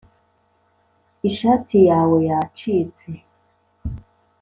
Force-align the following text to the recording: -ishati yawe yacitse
-ishati 1.29 1.77
yawe 1.89 2.17
yacitse 2.29 3.09